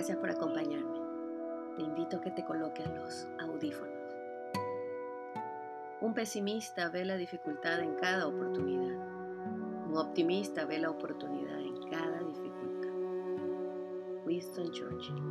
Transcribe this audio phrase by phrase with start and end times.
[0.00, 0.98] Gracias por acompañarme.
[1.76, 4.16] Te invito a que te coloques los audífonos.
[6.00, 8.96] Un pesimista ve la dificultad en cada oportunidad.
[9.90, 12.94] Un optimista ve la oportunidad en cada dificultad.
[14.24, 15.22] Winston Churchill.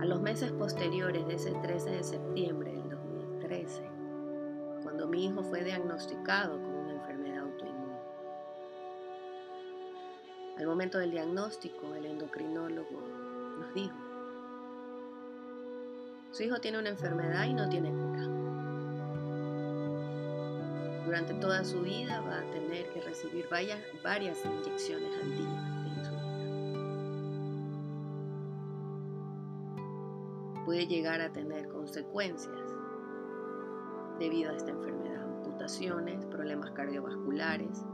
[0.00, 3.88] A los meses posteriores de ese 13 de septiembre del 2013,
[4.82, 6.75] cuando mi hijo fue diagnosticado con
[10.56, 12.98] Al momento del diagnóstico, el endocrinólogo
[13.58, 13.94] nos dijo,
[16.30, 18.22] su hijo tiene una enfermedad y no tiene cura.
[21.04, 23.80] Durante toda su vida va a tener que recibir varias,
[24.46, 25.50] inyecciones al día
[25.82, 26.24] de insulina.
[30.64, 32.56] Puede llegar a tener consecuencias
[34.18, 37.84] debido a esta enfermedad, amputaciones, problemas cardiovasculares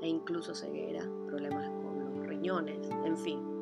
[0.00, 3.56] e incluso ceguera, problemas con los riñones, en fin.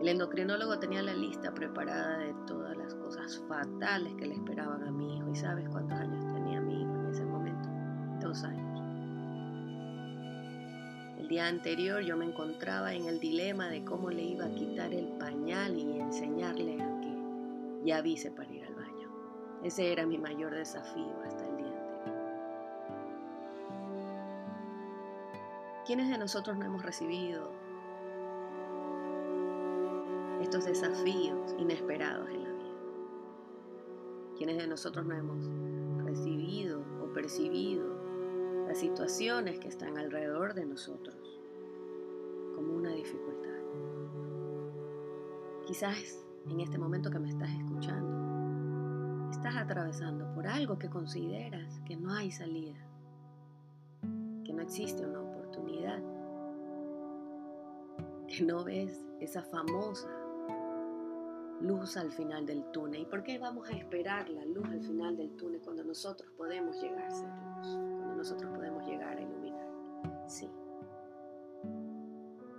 [0.00, 4.90] El endocrinólogo tenía la lista preparada de todas las cosas fatales que le esperaban a
[4.90, 5.28] mi hijo.
[5.30, 7.68] ¿Y sabes cuántos años tenía mi hijo en ese momento?
[8.18, 8.70] Dos años.
[11.18, 14.94] El día anterior yo me encontraba en el dilema de cómo le iba a quitar
[14.94, 17.14] el pañal y enseñarle a que
[17.84, 19.10] ya avise para ir al baño.
[19.62, 21.46] Ese era mi mayor desafío hasta
[25.90, 27.50] ¿Quiénes de nosotros no hemos recibido
[30.40, 32.76] estos desafíos inesperados en la vida?
[34.38, 35.50] ¿Quiénes de nosotros no hemos
[36.04, 37.84] recibido o percibido
[38.68, 41.16] las situaciones que están alrededor de nosotros
[42.54, 43.58] como una dificultad?
[45.66, 51.96] Quizás en este momento que me estás escuchando, estás atravesando por algo que consideras que
[51.96, 52.78] no hay salida,
[54.44, 55.19] que no existe una
[55.50, 55.98] oportunidad,
[58.26, 60.08] que no ves esa famosa
[61.60, 63.02] luz al final del túnel.
[63.02, 66.80] ¿Y por qué vamos a esperar la luz al final del túnel cuando nosotros podemos
[66.80, 67.76] llegar a ser luz?
[67.98, 69.68] Cuando nosotros podemos llegar a iluminar.
[70.26, 70.48] Sí.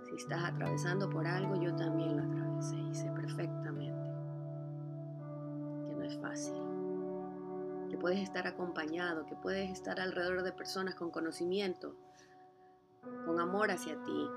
[0.04, 4.10] Si estás atravesando por algo, yo también lo atravesé y sé perfectamente
[5.88, 6.62] que no es fácil
[7.92, 11.94] que puedes estar acompañado, que puedes estar alrededor de personas con conocimiento,
[13.24, 14.28] con amor hacia ti,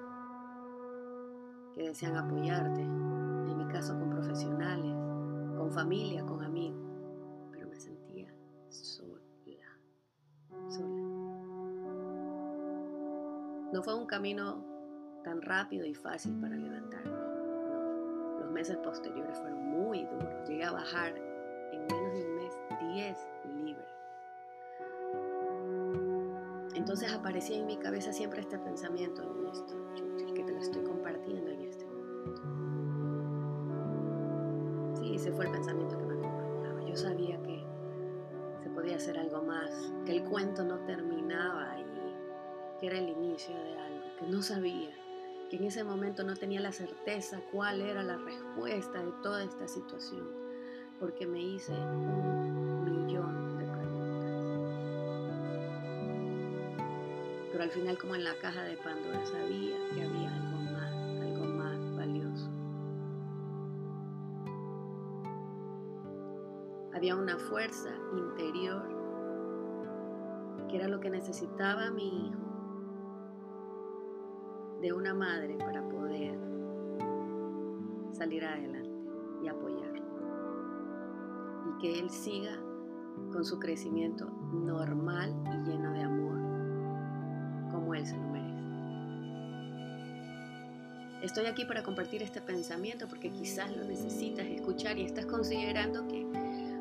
[1.73, 4.95] que desean apoyarte, en mi caso con profesionales,
[5.57, 6.79] con familia, con amigos,
[7.51, 8.33] pero me sentía
[8.69, 9.21] sola,
[10.69, 11.15] sola.
[13.73, 14.63] No fue un camino
[15.23, 17.11] tan rápido y fácil para levantarme.
[18.39, 20.47] Los meses posteriores fueron muy duros.
[20.47, 22.53] Llegué a bajar en menos de un mes
[22.93, 23.17] 10
[23.55, 23.94] libras.
[26.75, 29.73] Entonces aparecía en mi cabeza siempre este pensamiento en esto,
[30.33, 32.41] que te lo estoy compartiendo en este momento.
[34.99, 36.83] Sí, ese fue el pensamiento que me acompañaba.
[36.83, 37.65] Yo sabía que
[38.61, 41.85] se podía hacer algo más, que el cuento no terminaba y
[42.79, 44.89] que era el inicio de algo, que no sabía,
[45.49, 49.65] que en ese momento no tenía la certeza cuál era la respuesta de toda esta
[49.69, 50.27] situación,
[50.99, 53.44] porque me hice un millón
[57.55, 61.45] Pero al final, como en la caja de Pandora, sabía que había algo más, algo
[61.55, 62.49] más valioso.
[66.93, 68.83] Había una fuerza interior
[70.67, 72.41] que era lo que necesitaba mi hijo
[74.81, 76.37] de una madre para poder
[78.11, 78.99] salir adelante
[79.41, 80.05] y apoyarlo.
[81.69, 82.59] Y que él siga
[83.31, 85.74] con su crecimiento normal y lleno
[91.25, 96.23] Estoy aquí para compartir este pensamiento porque quizás lo necesitas escuchar y estás considerando que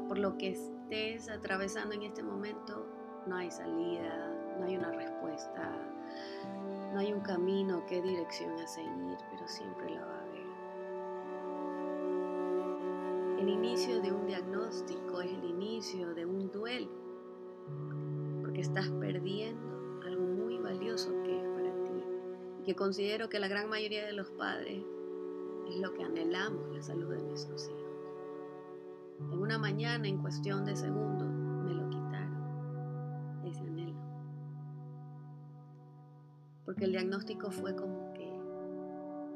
[0.06, 2.86] por lo que estés atravesando en este momento
[3.27, 5.72] no hay salida, no hay una respuesta,
[6.92, 10.47] no hay un camino, qué dirección a seguir, pero siempre la va a haber.
[13.41, 16.91] El inicio de un diagnóstico es el inicio de un duelo,
[18.42, 21.23] porque estás perdiendo algo muy valioso
[22.65, 24.83] que considero que la gran mayoría de los padres
[25.69, 27.84] es lo que anhelamos, la salud de nuestros hijos.
[29.21, 34.01] En una mañana, en cuestión de segundos, me lo quitaron, ese anhelo.
[36.65, 38.33] Porque el diagnóstico fue como que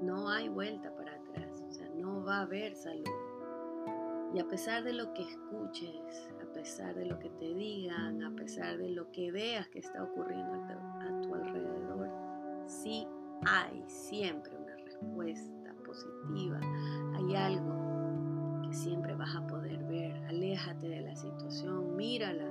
[0.02, 3.04] no hay vuelta para atrás, o sea, no va a haber salud.
[4.34, 8.34] Y a pesar de lo que escuches, a pesar de lo que te digan, a
[8.34, 12.10] pesar de lo que veas que está ocurriendo a tu alrededor,
[12.66, 13.06] sí
[13.46, 16.60] hay siempre una respuesta positiva,
[17.14, 20.16] hay algo que siempre vas a poder ver.
[20.26, 22.48] Aléjate de la situación, mírala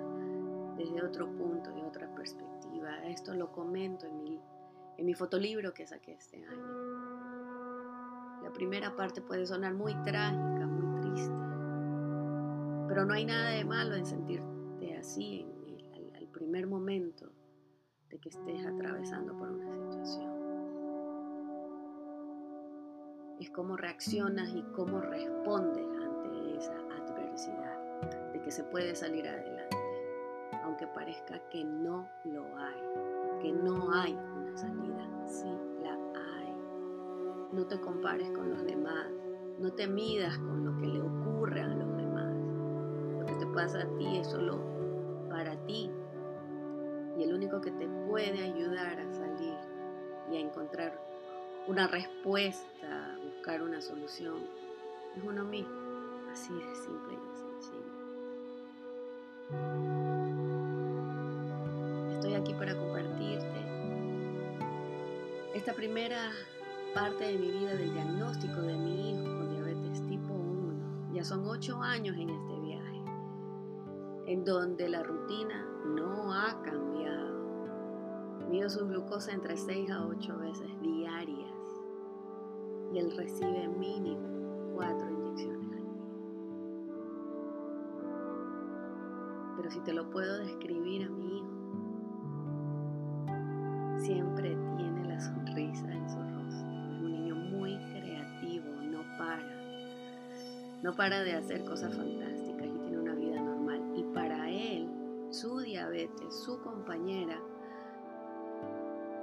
[0.77, 3.03] desde otro punto, de otra perspectiva.
[3.05, 4.41] Esto lo comento en mi,
[4.97, 7.17] en mi fotolibro que saqué este año.
[8.43, 11.35] La primera parte puede sonar muy trágica, muy triste,
[12.87, 14.47] pero no hay nada de malo en sentirte
[14.97, 15.45] así
[15.95, 17.31] en el, primer momento
[18.09, 19.86] de que estés atravesando por una situación.
[23.39, 29.77] Es cómo reaccionas y cómo respondes ante esa adversidad, de que se puede salir adelante,
[30.63, 35.51] aunque parezca que no lo hay, que no hay una salida, sí
[35.83, 36.55] la hay.
[37.53, 39.07] No te compares con los demás,
[39.59, 42.33] no te midas con lo que le ocurre a los demás.
[43.19, 44.59] Lo que te pasa a ti es solo
[45.29, 45.91] para ti
[47.17, 49.57] y el único que te puede ayudar a salir
[50.31, 50.99] y a encontrar
[51.67, 53.17] una respuesta,
[53.55, 54.35] una solución,
[55.15, 55.73] es uno mismo.
[56.31, 57.81] Así de simple y sencillo.
[62.13, 63.47] Estoy aquí para compartirte
[65.55, 66.31] esta primera
[66.94, 71.13] parte de mi vida del diagnóstico de mi hijo con diabetes tipo 1.
[71.13, 73.01] Ya son ocho años en este viaje,
[74.27, 77.38] en donde la rutina no ha cambiado.
[78.49, 81.56] Mido su glucosa entre 6 a 8 veces diarias
[82.99, 84.27] él recibe mínimo
[84.75, 86.07] 4 inyecciones al día.
[89.57, 91.47] Pero si te lo puedo describir a mi hijo,
[93.97, 96.67] siempre tiene la sonrisa en su rostro.
[96.89, 99.57] Es un niño muy creativo, no para.
[100.83, 103.81] No para de hacer cosas fantásticas y tiene una vida normal.
[103.95, 104.89] Y para él,
[105.31, 107.39] su diabetes, su compañera,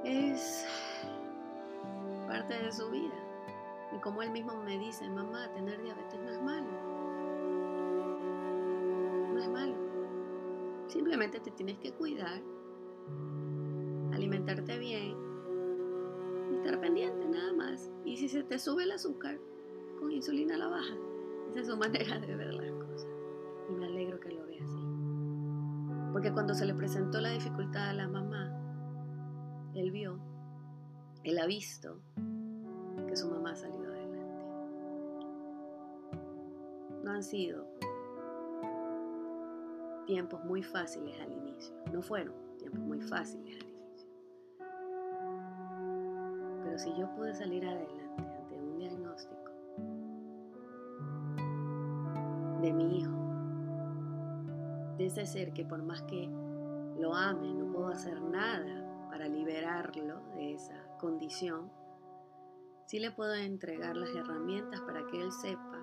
[0.05, 0.67] es
[2.26, 3.24] parte de su vida.
[3.94, 6.67] Y como él mismo me dice, mamá, tener diabetes no es malo.
[9.32, 9.75] No es malo.
[10.88, 12.43] Simplemente te tienes que cuidar,
[14.12, 15.17] alimentarte bien
[16.50, 17.91] y estar pendiente nada más.
[18.05, 19.38] Y si se te sube el azúcar,
[20.00, 20.94] con insulina la baja.
[21.50, 23.08] Esa es su manera de ver las cosas.
[23.70, 24.85] Y me alegro que lo vea así.
[26.12, 28.52] Porque cuando se le presentó la dificultad a la mamá,
[29.75, 30.19] él vio,
[31.23, 32.00] él ha visto
[33.16, 34.46] su mamá ha salido adelante.
[37.02, 37.66] No han sido
[40.06, 44.08] tiempos muy fáciles al inicio, no fueron tiempos muy fáciles al inicio.
[46.64, 49.52] Pero si yo pude salir adelante ante un diagnóstico
[52.62, 53.12] de mi hijo,
[54.99, 56.28] de ese ser que por más que
[56.99, 61.70] lo ame, no puedo hacer nada para liberarlo de esa condición,
[62.87, 65.81] sí le puedo entregar las herramientas para que él sepa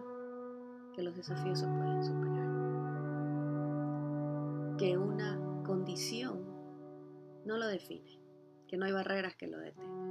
[0.96, 2.50] que los desafíos se pueden superar.
[4.78, 6.44] Que una condición
[7.46, 8.20] no lo define,
[8.68, 10.02] que no hay barreras que lo detengan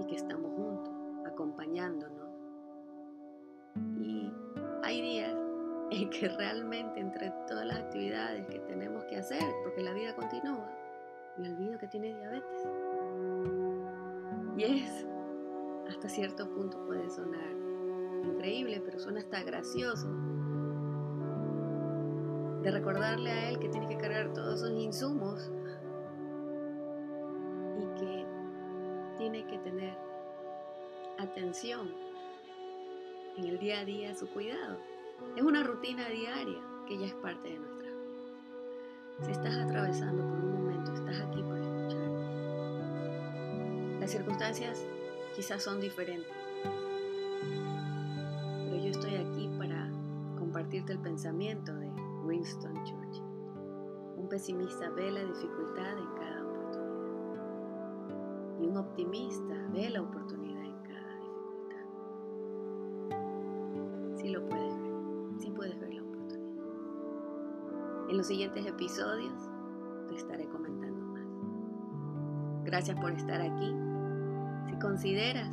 [0.00, 0.94] y que estamos juntos,
[1.26, 2.28] acompañándonos.
[4.00, 4.30] Y
[4.82, 5.34] hay días
[5.90, 10.68] en que realmente entre todas las actividades que tenemos que hacer, porque la vida continúa,
[11.38, 12.68] me olvido que tiene diabetes.
[14.56, 15.06] Y es,
[16.06, 17.50] hasta cierto punto puede sonar
[18.24, 20.06] increíble, pero suena hasta gracioso.
[22.62, 25.50] De recordarle a él que tiene que cargar todos esos insumos
[27.78, 28.24] y que
[29.18, 29.96] tiene que tener
[31.18, 31.90] atención
[33.36, 34.78] en el día a día su cuidado.
[35.34, 37.96] Es una rutina diaria que ya es parte de nuestra vida.
[39.22, 42.10] Si estás atravesando por un momento, estás aquí para escuchar.
[44.00, 44.86] Las circunstancias
[45.36, 46.32] quizás son diferentes,
[48.64, 49.90] pero yo estoy aquí para
[50.38, 51.90] compartirte el pensamiento de
[52.24, 53.22] Winston Churchill.
[54.16, 57.44] Un pesimista ve la dificultad en cada oportunidad
[58.62, 61.84] y un optimista ve la oportunidad en cada dificultad.
[64.16, 64.92] Si lo puedes ver,
[65.38, 66.48] si puedes ver la oportunidad.
[68.08, 69.50] En los siguientes episodios
[70.08, 71.26] te estaré comentando más.
[72.64, 73.85] Gracias por estar aquí.
[74.76, 75.48] Si consideras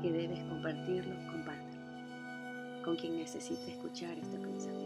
[0.00, 1.82] que debes compartirlo, compártelo
[2.84, 4.81] con quien necesite escuchar este pensamiento.